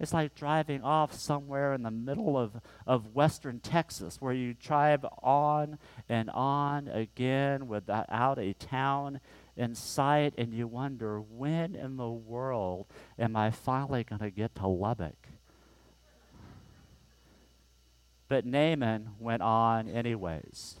It's 0.00 0.12
like 0.12 0.34
driving 0.34 0.82
off 0.82 1.14
somewhere 1.14 1.72
in 1.72 1.82
the 1.82 1.90
middle 1.90 2.36
of, 2.36 2.60
of 2.86 3.14
western 3.14 3.60
Texas 3.60 4.20
where 4.20 4.32
you 4.32 4.54
drive 4.54 5.06
on 5.22 5.78
and 6.08 6.28
on 6.30 6.88
again 6.88 7.68
without 7.68 8.38
a 8.38 8.54
town 8.54 9.20
in 9.56 9.74
sight, 9.76 10.34
and 10.36 10.52
you 10.52 10.66
wonder, 10.66 11.20
when 11.20 11.76
in 11.76 11.96
the 11.96 12.10
world 12.10 12.86
am 13.18 13.36
I 13.36 13.52
finally 13.52 14.02
going 14.02 14.20
to 14.20 14.30
get 14.30 14.56
to 14.56 14.66
Lubbock? 14.66 15.28
But 18.28 18.44
Naaman 18.44 19.10
went 19.20 19.42
on 19.42 19.88
anyways. 19.88 20.80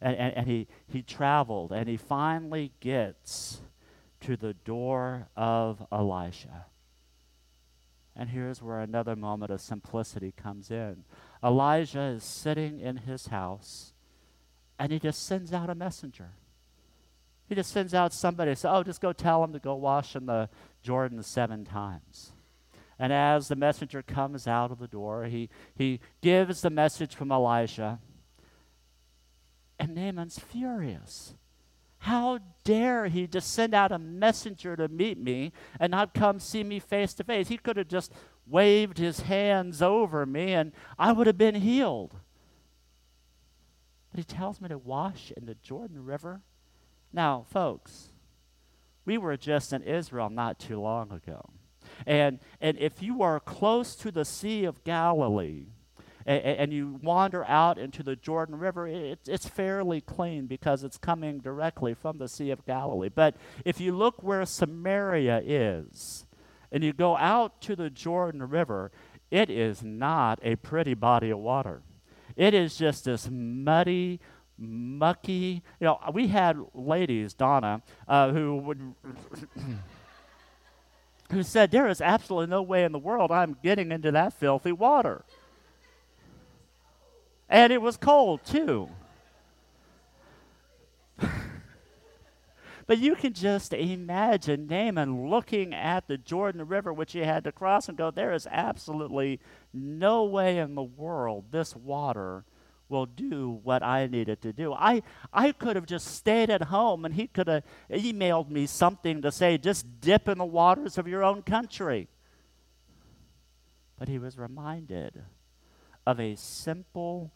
And, 0.00 0.16
and, 0.16 0.36
and 0.38 0.46
he, 0.48 0.66
he 0.88 1.02
traveled, 1.02 1.72
and 1.72 1.88
he 1.88 1.96
finally 1.96 2.72
gets 2.80 3.60
to 4.22 4.36
the 4.36 4.54
door 4.54 5.28
of 5.36 5.86
Elisha. 5.92 6.66
And 8.20 8.28
here's 8.28 8.60
where 8.60 8.80
another 8.80 9.16
moment 9.16 9.50
of 9.50 9.62
simplicity 9.62 10.34
comes 10.36 10.70
in. 10.70 11.04
Elijah 11.42 12.02
is 12.02 12.22
sitting 12.22 12.78
in 12.78 12.98
his 12.98 13.28
house, 13.28 13.94
and 14.78 14.92
he 14.92 14.98
just 14.98 15.24
sends 15.24 15.54
out 15.54 15.70
a 15.70 15.74
messenger. 15.74 16.32
He 17.48 17.54
just 17.54 17.72
sends 17.72 17.94
out 17.94 18.12
somebody, 18.12 18.54
says, 18.54 18.70
Oh, 18.74 18.82
just 18.82 19.00
go 19.00 19.14
tell 19.14 19.42
him 19.42 19.54
to 19.54 19.58
go 19.58 19.74
wash 19.74 20.14
in 20.14 20.26
the 20.26 20.50
Jordan 20.82 21.22
seven 21.22 21.64
times. 21.64 22.32
And 22.98 23.10
as 23.10 23.48
the 23.48 23.56
messenger 23.56 24.02
comes 24.02 24.46
out 24.46 24.70
of 24.70 24.80
the 24.80 24.86
door, 24.86 25.24
he, 25.24 25.48
he 25.74 26.00
gives 26.20 26.60
the 26.60 26.68
message 26.68 27.14
from 27.14 27.32
Elijah. 27.32 28.00
And 29.78 29.94
Naaman's 29.94 30.38
furious. 30.38 31.32
How 32.00 32.38
dare 32.64 33.08
he 33.08 33.26
just 33.26 33.52
send 33.52 33.74
out 33.74 33.92
a 33.92 33.98
messenger 33.98 34.74
to 34.74 34.88
meet 34.88 35.18
me 35.18 35.52
and 35.78 35.90
not 35.90 36.14
come 36.14 36.40
see 36.40 36.64
me 36.64 36.78
face 36.78 37.12
to 37.14 37.24
face? 37.24 37.48
He 37.48 37.58
could 37.58 37.76
have 37.76 37.88
just 37.88 38.10
waved 38.46 38.96
his 38.96 39.20
hands 39.20 39.82
over 39.82 40.24
me 40.24 40.54
and 40.54 40.72
I 40.98 41.12
would 41.12 41.26
have 41.26 41.36
been 41.36 41.56
healed. 41.56 42.16
But 44.10 44.18
he 44.18 44.24
tells 44.24 44.62
me 44.62 44.68
to 44.70 44.78
wash 44.78 45.30
in 45.36 45.44
the 45.44 45.56
Jordan 45.56 46.04
River. 46.04 46.40
Now, 47.12 47.44
folks, 47.50 48.08
we 49.04 49.18
were 49.18 49.36
just 49.36 49.74
in 49.74 49.82
Israel 49.82 50.30
not 50.30 50.58
too 50.58 50.80
long 50.80 51.12
ago. 51.12 51.50
And, 52.06 52.40
and 52.62 52.78
if 52.78 53.02
you 53.02 53.22
are 53.22 53.40
close 53.40 53.94
to 53.96 54.10
the 54.10 54.24
Sea 54.24 54.64
of 54.64 54.84
Galilee, 54.84 55.66
and, 56.30 56.58
and 56.58 56.72
you 56.72 57.00
wander 57.02 57.44
out 57.44 57.78
into 57.78 58.02
the 58.02 58.14
Jordan 58.14 58.58
River, 58.58 58.86
it, 58.86 59.18
it's 59.26 59.48
fairly 59.48 60.00
clean 60.00 60.46
because 60.46 60.84
it's 60.84 60.96
coming 60.96 61.38
directly 61.38 61.92
from 61.92 62.18
the 62.18 62.28
Sea 62.28 62.50
of 62.50 62.64
Galilee. 62.64 63.10
But 63.12 63.34
if 63.64 63.80
you 63.80 63.96
look 63.96 64.22
where 64.22 64.46
Samaria 64.46 65.42
is, 65.44 66.26
and 66.70 66.84
you 66.84 66.92
go 66.92 67.16
out 67.16 67.60
to 67.62 67.74
the 67.74 67.90
Jordan 67.90 68.48
River, 68.48 68.92
it 69.30 69.50
is 69.50 69.82
not 69.82 70.38
a 70.42 70.54
pretty 70.56 70.94
body 70.94 71.30
of 71.30 71.38
water. 71.38 71.82
It 72.36 72.54
is 72.54 72.76
just 72.76 73.06
this 73.06 73.28
muddy, 73.28 74.20
mucky. 74.56 75.62
You 75.80 75.86
know, 75.86 76.00
we 76.12 76.28
had 76.28 76.58
ladies, 76.74 77.34
Donna, 77.34 77.82
uh, 78.06 78.30
who 78.30 78.56
would. 78.58 78.94
who 81.32 81.42
said, 81.42 81.70
There 81.70 81.88
is 81.88 82.00
absolutely 82.00 82.50
no 82.50 82.62
way 82.62 82.84
in 82.84 82.92
the 82.92 82.98
world 82.98 83.30
I'm 83.30 83.56
getting 83.62 83.92
into 83.92 84.12
that 84.12 84.32
filthy 84.32 84.72
water. 84.72 85.24
And 87.50 87.72
it 87.72 87.82
was 87.82 87.96
cold, 87.96 88.44
too. 88.44 88.88
but 92.86 92.98
you 92.98 93.16
can 93.16 93.32
just 93.32 93.72
imagine 93.72 94.68
Naaman 94.68 95.28
looking 95.28 95.74
at 95.74 96.06
the 96.06 96.16
Jordan 96.16 96.66
River, 96.68 96.92
which 96.92 97.12
he 97.12 97.18
had 97.18 97.42
to 97.44 97.52
cross, 97.52 97.88
and 97.88 97.98
go, 97.98 98.12
There 98.12 98.32
is 98.32 98.46
absolutely 98.48 99.40
no 99.74 100.24
way 100.24 100.58
in 100.58 100.76
the 100.76 100.82
world 100.82 101.46
this 101.50 101.74
water 101.74 102.44
will 102.88 103.06
do 103.06 103.60
what 103.62 103.82
I 103.82 104.06
needed 104.06 104.42
to 104.42 104.52
do. 104.52 104.72
I, 104.72 105.02
I 105.32 105.52
could 105.52 105.76
have 105.76 105.86
just 105.86 106.08
stayed 106.08 106.50
at 106.50 106.64
home 106.64 107.04
and 107.04 107.14
he 107.14 107.28
could 107.28 107.46
have 107.46 107.62
emailed 107.88 108.50
me 108.50 108.66
something 108.66 109.22
to 109.22 109.30
say, 109.30 109.56
just 109.58 110.00
dip 110.00 110.28
in 110.28 110.38
the 110.38 110.44
waters 110.44 110.98
of 110.98 111.06
your 111.06 111.22
own 111.22 111.42
country. 111.42 112.08
But 113.96 114.08
he 114.08 114.18
was 114.18 114.36
reminded 114.36 115.22
of 116.04 116.18
a 116.18 116.34
simple 116.34 117.32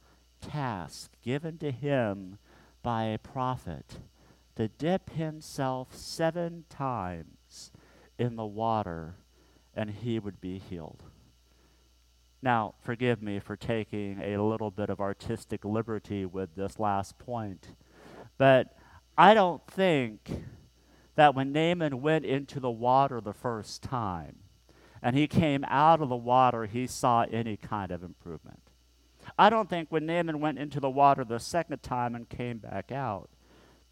task 0.51 1.11
given 1.23 1.59
to 1.59 1.71
him 1.71 2.39
by 2.83 3.05
a 3.05 3.19
prophet 3.19 3.99
to 4.57 4.69
dip 4.69 5.11
himself 5.11 5.95
seven 5.95 6.65
times 6.69 7.73
in 8.19 8.37
the 8.37 8.47
water 8.47 9.17
and 9.75 9.91
he 9.91 10.19
would 10.19 10.41
be 10.41 10.59
healed. 10.59 11.03
Now, 12.43 12.75
forgive 12.81 13.23
me 13.23 13.39
for 13.39 13.57
taking 13.57 14.21
a 14.21 14.43
little 14.43 14.71
bit 14.71 14.91
of 14.91 15.01
artistic 15.01 15.65
liberty 15.65 16.27
with 16.27 16.55
this 16.55 16.79
last 16.79 17.19
point, 17.19 17.69
but 18.37 18.77
I 19.17 19.33
don't 19.33 19.67
think 19.67 20.31
that 21.15 21.35
when 21.35 21.53
Naaman 21.53 22.03
went 22.03 22.25
into 22.25 22.61
the 22.61 22.71
water 22.71 23.21
the 23.21 23.33
first 23.33 23.83
time 23.83 24.37
and 25.03 25.17
he 25.17 25.27
came 25.27 25.65
out 25.69 26.01
of 26.01 26.09
the 26.09 26.17
water, 26.17 26.67
he 26.67 26.87
saw 26.87 27.23
any 27.31 27.57
kind 27.57 27.91
of 27.91 28.03
improvement. 28.03 28.64
I 29.39 29.51
don't 29.51 29.69
think 29.69 29.89
when 29.91 30.07
Naaman 30.07 30.41
went 30.41 30.59
into 30.59 30.81
the 30.81 30.91
water 30.91 31.25
the 31.25 31.41
second 31.41 31.83
time 31.83 32.15
and 32.15 32.29
came 32.29 32.59
back 32.59 32.93
out 32.93 33.31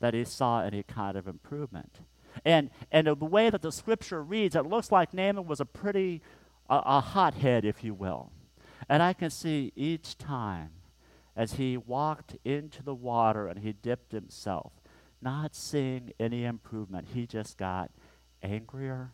that 0.00 0.14
he 0.14 0.24
saw 0.24 0.62
any 0.62 0.82
kind 0.82 1.16
of 1.16 1.26
improvement. 1.26 2.00
And, 2.44 2.70
and 2.90 3.06
the 3.06 3.14
way 3.14 3.50
that 3.50 3.62
the 3.62 3.72
scripture 3.72 4.22
reads, 4.22 4.56
it 4.56 4.66
looks 4.66 4.90
like 4.90 5.12
Naaman 5.12 5.46
was 5.46 5.60
a 5.60 5.64
pretty, 5.64 6.22
a, 6.68 6.82
a 6.84 7.00
hothead, 7.00 7.64
if 7.64 7.84
you 7.84 7.94
will. 7.94 8.32
And 8.88 9.02
I 9.02 9.12
can 9.12 9.30
see 9.30 9.72
each 9.76 10.18
time 10.18 10.70
as 11.36 11.54
he 11.54 11.76
walked 11.76 12.36
into 12.44 12.82
the 12.82 12.94
water 12.94 13.48
and 13.48 13.60
he 13.60 13.72
dipped 13.72 14.12
himself, 14.12 14.72
not 15.20 15.54
seeing 15.54 16.12
any 16.18 16.44
improvement. 16.44 17.08
He 17.14 17.26
just 17.26 17.56
got 17.56 17.90
angrier 18.42 19.12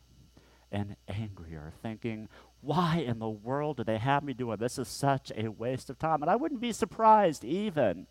and 0.70 0.96
angrier, 1.08 1.72
thinking, 1.82 2.28
why 2.60 2.98
in 3.06 3.18
the 3.18 3.28
world 3.28 3.76
do 3.76 3.84
they 3.84 3.98
have 3.98 4.24
me 4.24 4.34
doing 4.34 4.58
this? 4.58 4.78
is 4.78 4.88
such 4.88 5.32
a 5.36 5.48
waste 5.48 5.90
of 5.90 5.98
time. 5.98 6.22
And 6.22 6.30
I 6.30 6.36
wouldn't 6.36 6.60
be 6.60 6.72
surprised 6.72 7.44
even 7.44 8.06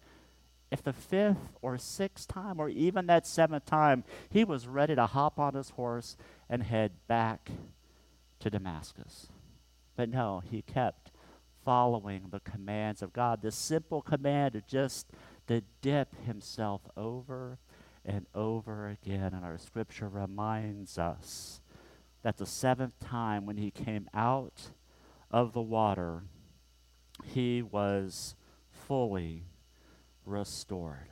if 0.72 0.84
the 0.84 0.94
fifth 0.94 1.38
or 1.62 1.78
sixth 1.78 2.28
time 2.28 2.60
or 2.60 2.70
even 2.70 3.08
that 3.08 3.26
seventh 3.26 3.66
time 3.66 4.04
he 4.30 4.44
was 4.44 4.68
ready 4.68 4.96
to 4.96 5.06
hop 5.06 5.40
on 5.40 5.54
his 5.54 5.72
horse 5.72 6.18
and 6.50 6.64
head 6.64 6.92
back 7.08 7.52
to 8.40 8.50
Damascus. 8.50 9.28
But 9.96 10.10
no, 10.10 10.42
he 10.50 10.62
kept 10.62 11.12
following 11.66 12.28
the 12.32 12.40
commands 12.40 13.02
of 13.02 13.14
God. 13.14 13.42
This 13.42 13.56
simple 13.56 14.02
command 14.02 14.56
of 14.56 14.68
just 14.68 15.08
to 15.48 15.62
dip 15.82 16.16
himself 16.26 16.82
over 16.96 17.58
and 18.06 18.26
over 18.34 18.88
again. 18.88 19.34
And 19.34 19.44
our 19.44 19.58
scripture 19.58 20.08
reminds 20.08 20.98
us 20.98 21.62
that 22.24 22.38
the 22.38 22.46
seventh 22.46 23.00
time 23.00 23.46
when 23.46 23.58
he 23.58 23.72
came 23.72 24.10
out 24.14 24.70
of 25.32 25.54
the 25.54 25.62
water, 25.62 26.24
he 27.24 27.62
was 27.62 28.36
fully 28.70 29.44
restored. 30.26 31.10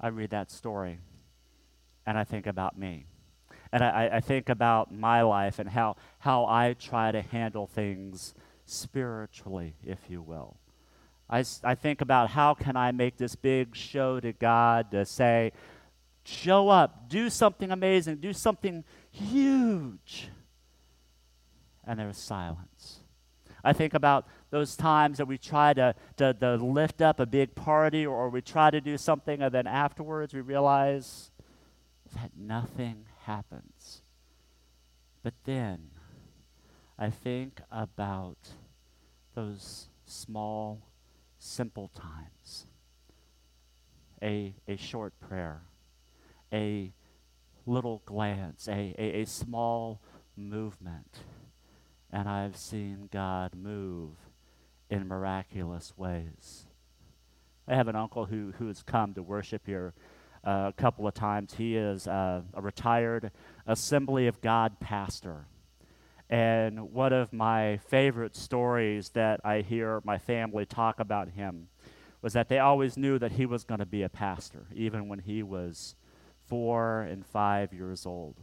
I 0.00 0.08
read 0.08 0.30
that 0.30 0.50
story 0.50 0.98
and 2.06 2.18
I 2.18 2.24
think 2.24 2.46
about 2.46 2.78
me. 2.78 3.06
And 3.72 3.82
I, 3.82 4.10
I 4.14 4.20
think 4.20 4.48
about 4.48 4.92
my 4.92 5.22
life 5.22 5.58
and 5.58 5.68
how, 5.68 5.96
how 6.18 6.46
I 6.46 6.74
try 6.78 7.10
to 7.10 7.22
handle 7.22 7.66
things 7.66 8.34
spiritually, 8.66 9.74
if 9.84 9.98
you 10.08 10.22
will. 10.22 10.56
I, 11.28 11.44
I 11.64 11.74
think 11.74 12.00
about 12.00 12.30
how 12.30 12.54
can 12.54 12.76
I 12.76 12.92
make 12.92 13.16
this 13.16 13.34
big 13.34 13.74
show 13.74 14.20
to 14.20 14.32
God 14.32 14.90
to 14.92 15.04
say, 15.04 15.52
show 16.24 16.68
up, 16.68 17.08
do 17.08 17.30
something 17.30 17.70
amazing, 17.70 18.16
do 18.16 18.32
something 18.32 18.84
huge. 19.10 20.28
And 21.86 21.98
there 21.98 22.06
was 22.06 22.16
silence. 22.16 23.00
I 23.62 23.72
think 23.72 23.94
about 23.94 24.26
those 24.50 24.76
times 24.76 25.18
that 25.18 25.26
we 25.26 25.38
try 25.38 25.72
to, 25.74 25.94
to, 26.18 26.34
to 26.34 26.56
lift 26.56 27.00
up 27.00 27.18
a 27.18 27.26
big 27.26 27.54
party 27.54 28.04
or, 28.06 28.28
we 28.28 28.42
try 28.42 28.70
to 28.70 28.80
do 28.80 28.98
something 28.98 29.42
and 29.42 29.52
then 29.52 29.66
afterwards 29.66 30.34
we 30.34 30.40
realize 30.40 31.30
that 32.14 32.30
nothing 32.36 33.06
happens. 33.22 34.02
But 35.22 35.34
then 35.44 35.90
I 36.98 37.08
think 37.10 37.60
about 37.70 38.36
those 39.34 39.88
small, 40.04 40.88
simple 41.38 41.88
times 41.88 42.66
a, 44.22 44.54
a 44.66 44.76
short 44.76 45.12
prayer, 45.20 45.62
a 46.54 46.92
little 47.66 48.02
glance, 48.06 48.68
a, 48.68 48.94
a, 48.98 49.22
a 49.22 49.24
small 49.26 50.00
movement 50.36 51.18
and 52.14 52.28
I've 52.28 52.56
seen 52.56 53.08
God 53.10 53.56
move 53.56 54.12
in 54.88 55.08
miraculous 55.08 55.92
ways. 55.96 56.66
I 57.66 57.74
have 57.74 57.88
an 57.88 57.96
uncle 57.96 58.26
who, 58.26 58.52
who 58.56 58.68
has 58.68 58.84
come 58.84 59.14
to 59.14 59.22
worship 59.22 59.62
here 59.66 59.94
uh, 60.46 60.66
a 60.68 60.72
couple 60.72 61.08
of 61.08 61.14
times. 61.14 61.54
He 61.54 61.76
is 61.76 62.06
uh, 62.06 62.42
a 62.54 62.62
retired 62.62 63.32
Assembly 63.66 64.28
of 64.28 64.40
God 64.40 64.78
pastor. 64.78 65.46
And 66.30 66.92
one 66.92 67.12
of 67.12 67.32
my 67.32 67.78
favorite 67.88 68.36
stories 68.36 69.08
that 69.10 69.40
I 69.44 69.62
hear 69.62 70.00
my 70.04 70.18
family 70.18 70.66
talk 70.66 71.00
about 71.00 71.30
him 71.30 71.66
was 72.22 72.32
that 72.34 72.48
they 72.48 72.60
always 72.60 72.96
knew 72.96 73.18
that 73.18 73.32
he 73.32 73.44
was 73.44 73.64
going 73.64 73.80
to 73.80 73.86
be 73.86 74.04
a 74.04 74.08
pastor, 74.08 74.66
even 74.72 75.08
when 75.08 75.18
he 75.18 75.42
was 75.42 75.96
four 76.46 77.02
and 77.02 77.24
five 77.26 77.72
years 77.72 78.06
old. 78.06 78.36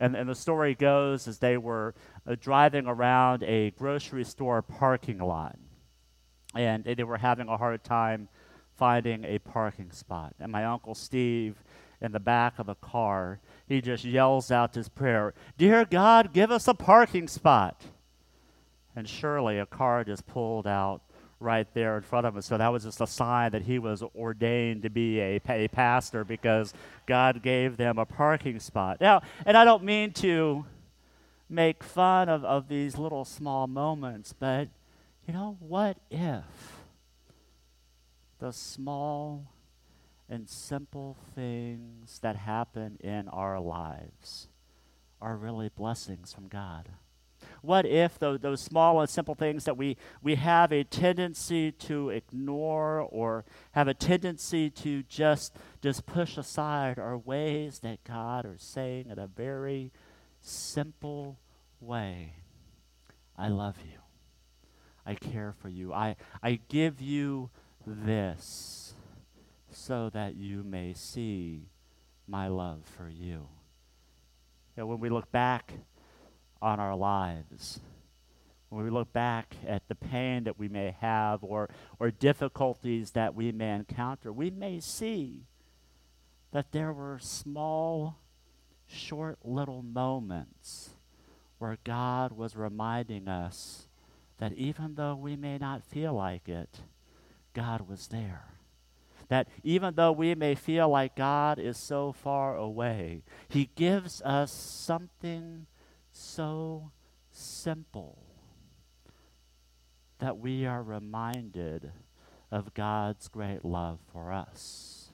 And, 0.00 0.16
and 0.16 0.28
the 0.28 0.34
story 0.34 0.74
goes 0.74 1.28
as 1.28 1.38
they 1.38 1.56
were 1.56 1.94
uh, 2.26 2.36
driving 2.40 2.86
around 2.86 3.42
a 3.44 3.70
grocery 3.72 4.24
store 4.24 4.62
parking 4.62 5.18
lot, 5.18 5.56
and 6.54 6.84
they 6.84 7.04
were 7.04 7.18
having 7.18 7.48
a 7.48 7.56
hard 7.56 7.84
time 7.84 8.28
finding 8.76 9.24
a 9.24 9.38
parking 9.38 9.90
spot. 9.90 10.34
And 10.40 10.50
my 10.52 10.64
uncle 10.64 10.94
Steve, 10.94 11.62
in 12.00 12.12
the 12.12 12.20
back 12.20 12.58
of 12.58 12.68
a 12.68 12.74
car, 12.74 13.40
he 13.66 13.80
just 13.80 14.04
yells 14.04 14.50
out 14.50 14.74
his 14.74 14.88
prayer, 14.88 15.34
Dear 15.56 15.84
God, 15.84 16.32
give 16.32 16.50
us 16.50 16.68
a 16.68 16.74
parking 16.74 17.28
spot. 17.28 17.82
And 18.94 19.08
surely 19.08 19.58
a 19.58 19.66
car 19.66 20.04
just 20.04 20.26
pulled 20.26 20.66
out 20.66 21.02
right 21.38 21.66
there 21.74 21.96
in 21.96 22.02
front 22.02 22.26
of 22.26 22.34
him. 22.34 22.42
So 22.42 22.56
that 22.56 22.68
was 22.68 22.84
just 22.84 23.00
a 23.00 23.06
sign 23.06 23.52
that 23.52 23.62
he 23.62 23.78
was 23.78 24.02
ordained 24.14 24.82
to 24.82 24.90
be 24.90 25.20
a, 25.20 25.40
a 25.48 25.68
pastor 25.68 26.24
because 26.24 26.72
God 27.06 27.42
gave 27.42 27.76
them 27.76 27.98
a 27.98 28.06
parking 28.06 28.58
spot. 28.58 29.00
Now, 29.00 29.22
and 29.44 29.56
I 29.56 29.64
don't 29.64 29.84
mean 29.84 30.12
to 30.14 30.64
make 31.48 31.84
fun 31.84 32.28
of, 32.28 32.44
of 32.44 32.68
these 32.68 32.96
little 32.96 33.24
small 33.24 33.66
moments, 33.66 34.32
but 34.32 34.68
you 35.26 35.34
know, 35.34 35.56
what 35.60 35.98
if 36.10 36.44
the 38.38 38.52
small 38.52 39.52
and 40.28 40.48
simple 40.48 41.16
things 41.34 42.18
that 42.20 42.36
happen 42.36 42.96
in 43.00 43.28
our 43.28 43.60
lives 43.60 44.48
are 45.20 45.36
really 45.36 45.68
blessings 45.68 46.32
from 46.32 46.48
God? 46.48 46.88
What 47.62 47.86
if 47.86 48.18
those, 48.18 48.40
those 48.40 48.60
small 48.60 49.00
and 49.00 49.08
simple 49.08 49.34
things 49.34 49.64
that 49.64 49.76
we, 49.76 49.96
we 50.22 50.36
have 50.36 50.72
a 50.72 50.84
tendency 50.84 51.72
to 51.72 52.10
ignore 52.10 53.00
or 53.00 53.44
have 53.72 53.88
a 53.88 53.94
tendency 53.94 54.70
to 54.70 55.02
just, 55.04 55.56
just 55.82 56.06
push 56.06 56.36
aside 56.36 56.98
are 56.98 57.18
ways 57.18 57.80
that 57.80 58.04
God 58.04 58.46
is 58.46 58.62
saying 58.62 59.06
in 59.10 59.18
a 59.18 59.26
very 59.26 59.92
simple 60.40 61.38
way, 61.80 62.34
I 63.36 63.48
love 63.48 63.76
you. 63.84 63.98
I 65.04 65.14
care 65.14 65.54
for 65.60 65.68
you. 65.68 65.92
I, 65.92 66.16
I 66.42 66.60
give 66.68 67.00
you 67.00 67.50
this 67.86 68.94
so 69.70 70.10
that 70.10 70.34
you 70.34 70.64
may 70.64 70.94
see 70.94 71.68
my 72.26 72.48
love 72.48 72.82
for 72.96 73.08
you. 73.08 73.48
you 74.74 74.78
know, 74.78 74.86
when 74.86 74.98
we 74.98 75.08
look 75.08 75.30
back 75.30 75.74
on 76.60 76.80
our 76.80 76.96
lives. 76.96 77.80
When 78.68 78.84
we 78.84 78.90
look 78.90 79.12
back 79.12 79.54
at 79.66 79.88
the 79.88 79.94
pain 79.94 80.44
that 80.44 80.58
we 80.58 80.68
may 80.68 80.96
have 81.00 81.44
or, 81.44 81.70
or 82.00 82.10
difficulties 82.10 83.12
that 83.12 83.34
we 83.34 83.52
may 83.52 83.74
encounter, 83.74 84.32
we 84.32 84.50
may 84.50 84.80
see 84.80 85.46
that 86.52 86.72
there 86.72 86.92
were 86.92 87.18
small, 87.20 88.18
short 88.86 89.38
little 89.44 89.82
moments 89.82 90.90
where 91.58 91.78
God 91.84 92.32
was 92.32 92.56
reminding 92.56 93.28
us 93.28 93.86
that 94.38 94.52
even 94.52 94.94
though 94.96 95.14
we 95.14 95.36
may 95.36 95.58
not 95.58 95.84
feel 95.84 96.12
like 96.12 96.48
it, 96.48 96.80
God 97.54 97.88
was 97.88 98.08
there. 98.08 98.44
That 99.28 99.48
even 99.64 99.94
though 99.94 100.12
we 100.12 100.34
may 100.34 100.54
feel 100.54 100.88
like 100.88 101.16
God 101.16 101.58
is 101.58 101.78
so 101.78 102.12
far 102.12 102.56
away, 102.56 103.22
He 103.48 103.70
gives 103.74 104.20
us 104.22 104.52
something 104.52 105.66
so 106.16 106.90
simple 107.30 108.18
that 110.18 110.38
we 110.38 110.64
are 110.66 110.82
reminded 110.82 111.92
of 112.50 112.72
God's 112.74 113.28
great 113.28 113.64
love 113.64 113.98
for 114.12 114.32
us. 114.32 115.10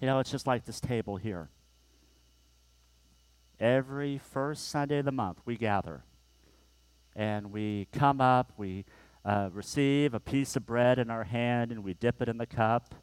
You 0.00 0.06
know, 0.06 0.18
it's 0.18 0.30
just 0.30 0.46
like 0.46 0.64
this 0.64 0.80
table 0.80 1.16
here. 1.16 1.48
Every 3.58 4.18
first 4.18 4.68
Sunday 4.68 4.98
of 4.98 5.04
the 5.04 5.12
month, 5.12 5.40
we 5.44 5.56
gather 5.56 6.02
and 7.16 7.50
we 7.50 7.88
come 7.92 8.20
up, 8.20 8.52
we 8.56 8.84
uh, 9.24 9.50
receive 9.52 10.14
a 10.14 10.20
piece 10.20 10.54
of 10.54 10.64
bread 10.64 10.98
in 10.98 11.10
our 11.10 11.24
hand, 11.24 11.72
and 11.72 11.82
we 11.82 11.94
dip 11.94 12.22
it 12.22 12.28
in 12.28 12.38
the 12.38 12.46
cup. 12.46 12.94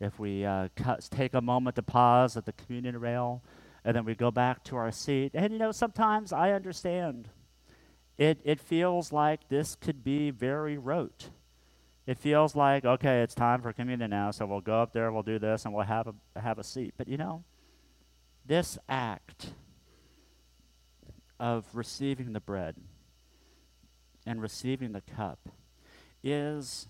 If 0.00 0.18
we 0.18 0.44
uh, 0.44 0.68
cut, 0.74 1.06
take 1.10 1.32
a 1.32 1.40
moment 1.40 1.76
to 1.76 1.82
pause 1.82 2.36
at 2.36 2.44
the 2.44 2.52
communion 2.52 2.98
rail, 2.98 3.42
and 3.84 3.96
then 3.96 4.04
we 4.04 4.14
go 4.14 4.30
back 4.30 4.64
to 4.64 4.76
our 4.76 4.90
seat. 4.90 5.32
And 5.34 5.52
you 5.52 5.58
know, 5.58 5.72
sometimes 5.72 6.32
I 6.32 6.52
understand. 6.52 7.28
It, 8.18 8.40
it 8.44 8.60
feels 8.60 9.12
like 9.12 9.48
this 9.48 9.74
could 9.74 10.04
be 10.04 10.30
very 10.30 10.78
rote. 10.78 11.30
It 12.06 12.18
feels 12.18 12.54
like, 12.54 12.84
okay, 12.84 13.22
it's 13.22 13.34
time 13.34 13.62
for 13.62 13.72
communion 13.72 14.10
now, 14.10 14.32
so 14.32 14.44
we'll 14.44 14.60
go 14.60 14.82
up 14.82 14.92
there, 14.92 15.10
we'll 15.12 15.22
do 15.22 15.38
this, 15.38 15.64
and 15.64 15.72
we'll 15.72 15.84
have 15.84 16.08
a, 16.08 16.40
have 16.40 16.58
a 16.58 16.64
seat. 16.64 16.94
But 16.96 17.08
you 17.08 17.16
know, 17.16 17.44
this 18.44 18.78
act 18.88 19.54
of 21.38 21.64
receiving 21.72 22.32
the 22.32 22.40
bread 22.40 22.76
and 24.26 24.40
receiving 24.40 24.92
the 24.92 25.00
cup 25.00 25.48
is 26.22 26.86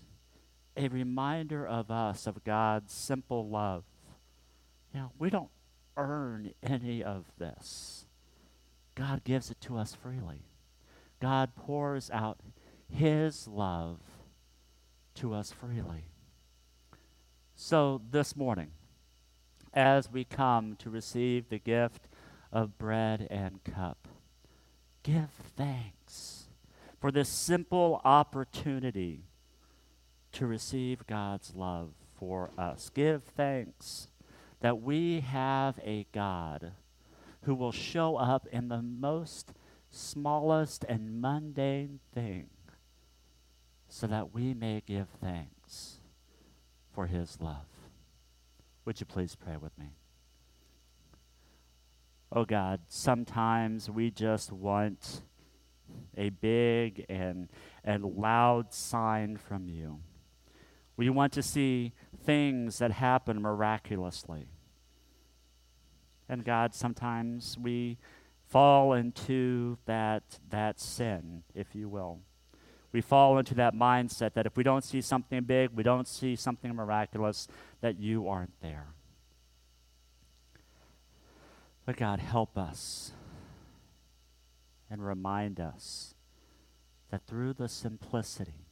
a 0.75 0.87
reminder 0.87 1.65
of 1.65 1.89
us 1.91 2.27
of 2.27 2.43
God's 2.43 2.93
simple 2.93 3.47
love. 3.49 3.83
You 4.93 5.01
know, 5.01 5.11
we 5.17 5.29
don't 5.29 5.49
earn 5.97 6.51
any 6.61 7.03
of 7.03 7.25
this. 7.37 8.05
God 8.95 9.23
gives 9.23 9.49
it 9.49 9.59
to 9.61 9.77
us 9.77 9.95
freely. 9.95 10.45
God 11.19 11.55
pours 11.55 12.11
out 12.11 12.39
His 12.89 13.47
love 13.47 13.99
to 15.15 15.33
us 15.33 15.51
freely. 15.51 16.05
So 17.55 18.01
this 18.09 18.35
morning, 18.35 18.71
as 19.73 20.11
we 20.11 20.23
come 20.23 20.75
to 20.77 20.89
receive 20.89 21.49
the 21.49 21.59
gift 21.59 22.07
of 22.51 22.77
bread 22.77 23.27
and 23.29 23.63
cup, 23.63 24.07
give 25.01 25.29
thanks 25.55 26.47
for 26.99 27.11
this 27.11 27.29
simple 27.29 28.01
opportunity 28.03 29.25
to 30.33 30.47
receive 30.47 31.05
God's 31.07 31.53
love 31.55 31.91
for 32.17 32.51
us. 32.57 32.89
Give 32.89 33.23
thanks 33.23 34.07
that 34.63 34.81
we 34.81 35.19
have 35.19 35.77
a 35.83 36.07
God 36.13 36.71
who 37.41 37.53
will 37.53 37.73
show 37.73 38.15
up 38.15 38.47
in 38.49 38.69
the 38.69 38.81
most 38.81 39.51
smallest 39.89 40.85
and 40.87 41.21
mundane 41.21 41.99
thing 42.15 42.47
so 43.89 44.07
that 44.07 44.33
we 44.33 44.53
may 44.53 44.81
give 44.87 45.09
thanks 45.21 45.99
for 46.93 47.07
his 47.07 47.41
love. 47.41 47.65
Would 48.85 49.01
you 49.01 49.05
please 49.05 49.35
pray 49.35 49.57
with 49.57 49.77
me? 49.77 49.97
Oh 52.31 52.45
God, 52.45 52.79
sometimes 52.87 53.89
we 53.89 54.11
just 54.11 54.53
want 54.53 55.23
a 56.15 56.29
big 56.29 57.05
and, 57.09 57.49
and 57.83 58.05
loud 58.05 58.73
sign 58.73 59.35
from 59.35 59.67
you. 59.67 59.99
We 60.95 61.09
want 61.09 61.33
to 61.33 61.43
see 61.43 61.91
things 62.23 62.77
that 62.77 62.91
happen 62.91 63.41
miraculously. 63.41 64.47
And 66.29 66.45
God, 66.45 66.73
sometimes 66.73 67.57
we 67.61 67.97
fall 68.47 68.93
into 68.93 69.77
that, 69.85 70.39
that 70.49 70.79
sin, 70.79 71.43
if 71.53 71.73
you 71.73 71.89
will. 71.89 72.19
We 72.91 73.01
fall 73.01 73.39
into 73.39 73.55
that 73.55 73.73
mindset 73.73 74.33
that 74.33 74.45
if 74.45 74.55
we 74.55 74.63
don't 74.63 74.83
see 74.83 75.01
something 75.01 75.43
big, 75.43 75.71
we 75.71 75.81
don't 75.81 76.07
see 76.07 76.35
something 76.35 76.75
miraculous, 76.75 77.47
that 77.81 77.99
you 77.99 78.27
aren't 78.27 78.53
there. 78.61 78.87
But 81.85 81.97
God, 81.97 82.19
help 82.19 82.57
us 82.57 83.11
and 84.89 85.05
remind 85.05 85.59
us 85.59 86.13
that 87.09 87.25
through 87.25 87.53
the 87.53 87.67
simplicity, 87.67 88.67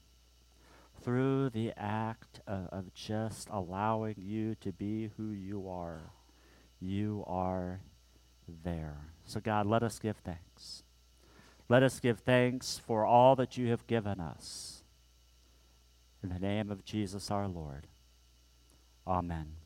through 1.02 1.50
the 1.50 1.74
act 1.76 2.40
of, 2.46 2.68
of 2.72 2.94
just 2.94 3.50
allowing 3.50 4.16
you 4.18 4.56
to 4.62 4.72
be 4.72 5.10
who 5.18 5.32
you 5.32 5.68
are, 5.68 6.12
you 6.82 7.24
are 7.28 7.82
there. 8.64 8.98
So, 9.26 9.40
God, 9.40 9.68
let 9.68 9.84
us 9.84 10.00
give 10.00 10.18
thanks. 10.18 10.84
Let 11.70 11.84
us 11.84 12.00
give 12.00 12.20
thanks 12.20 12.82
for 12.86 13.06
all 13.06 13.36
that 13.38 13.58
you 13.58 13.70
have 13.70 13.88
given 13.88 14.20
us. 14.20 14.84
In 16.24 16.30
the 16.30 16.40
name 16.40 16.70
of 16.70 16.84
Jesus 16.84 17.32
our 17.32 17.48
Lord. 17.48 17.88
Amen. 19.08 19.61